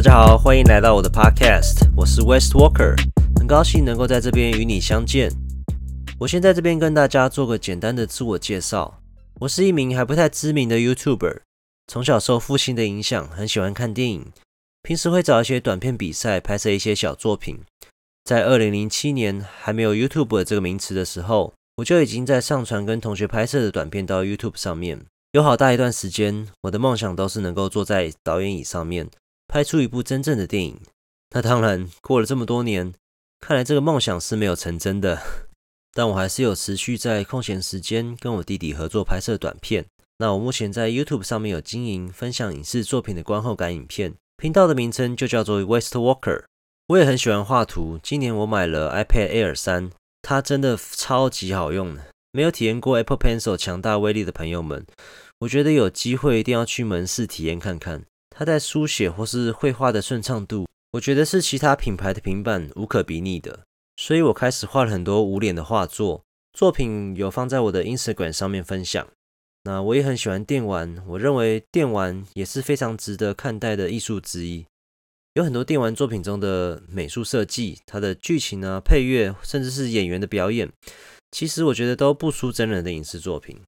[0.00, 2.96] 大家好，欢迎来到我的 Podcast，我是 West Walker，
[3.38, 5.30] 很高兴能够在这边与你相见。
[6.18, 9.02] 我先在这边跟大家做个简单的自我介绍，
[9.40, 11.40] 我是一名还不太知名的 YouTuber，
[11.86, 14.32] 从小受父亲的影响，很喜欢看电影，
[14.80, 17.60] 平时会找一些短片比赛拍摄一些小作品。
[18.24, 25.02] 在二零零七年还没有 YouTube 这个名词的时候，我就已经在上传跟同学拍摄的短片到 YouTube 上面。
[25.32, 29.06] 有好大一段时间，我的梦想都是能够坐在导演椅上面。
[29.50, 30.80] 拍出一部真正的电影，
[31.34, 32.94] 那当然过了这么多年，
[33.40, 35.20] 看来这个梦想是没有成真的。
[35.92, 39.84] 但我还是有持续在空闲时间跟我弟弟合作拍摄短片。
[40.18, 46.44] 那我目前在 YouTube 上面有经营分享影视作品的观后感影片，频道的名称就叫做 West Walker。
[46.86, 49.90] 我也很喜欢画图，今年我买了 iPad Air 三，
[50.22, 52.04] 它真的超级好用的。
[52.30, 54.86] 没有体验过 Apple Pencil 强大威力的朋友们，
[55.40, 58.04] 我觉得有机会一定要去门市体验看看。
[58.40, 63.66] 它在书写或是绘画的顺畅度，我觉得是其他品牌的平板无可比拟的。
[63.98, 66.22] 所以我开始画了很多无脸的画作，
[66.54, 69.06] 作品有放在我的 Instagram 上面分享。
[69.64, 74.64] 那我也很喜欢电玩，我认为电玩也是非常值得看待的艺术之一。
[75.34, 80.66] 有很多电玩作品中的美术设计、它的剧情啊、配乐，甚至是演员的表演，
[81.30, 83.60] 其实我觉得都不输真人的影视作品。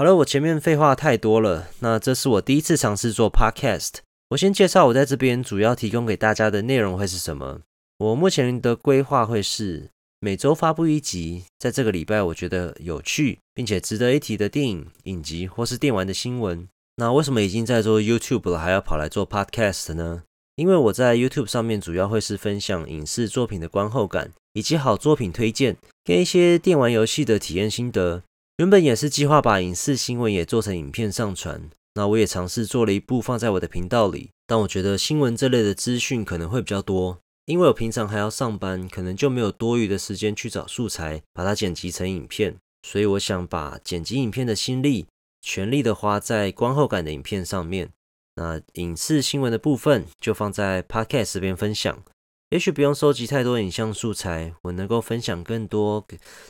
[0.00, 1.68] 好了，我前面废话太多了。
[1.80, 3.96] 那这是我第一次尝试做 podcast。
[4.30, 7.60] 我先介绍我在这边主要提供给大家的内容会是什么。
[7.98, 16.66] 我目前的规划会是每周发布一集，在这个礼拜我觉得有趣并且值得一提的电影、影集或是电玩的新闻。
[16.96, 20.22] 那为什么已经在做 YouTube 了，还要跑来做 podcast 呢？
[20.56, 28.22] 因为我在 YouTube 上面主要会是分享影视作品的观后感，以及好作品推荐，跟一些电玩游戏的体验心得。
[28.60, 42.54] 原本也是计划把影视新闻也做成影片上传，那我也尝试做了一部放在我的频道里，但我觉得新闻这类的资讯可能会比较多，因为我平常还要上班，可能就没有多余的时间去找素材，把它剪辑成影片，
[42.86, 45.06] 所以我想把剪辑影片的心力
[45.40, 47.88] 全力的花在观后感的影片上面，
[48.34, 52.04] 那影视新闻的部分就放在 Podcast 这边分享，
[52.50, 56.06] 也许不用收集太多影像素材，我能够分享更多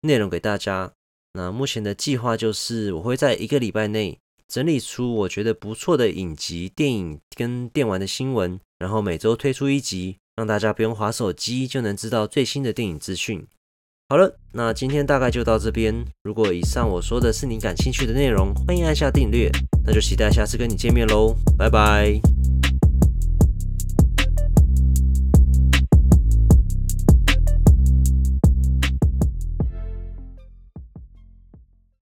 [0.00, 0.90] 内容给大家。
[1.34, 13.46] 那目前的计划就是，我会在一个礼拜内整理出我觉得不错的影集、电影跟电玩的新闻，然后每周推出一集，让大家不用划手机就能知道最新的电影资讯。
[14.10, 16.04] 好了，那今天大概就到这边。
[16.22, 19.50] 如果以上我说的是你感兴趣的内容，欢迎按下订阅，
[19.86, 22.31] 那就期待下次跟你见面喽，拜拜。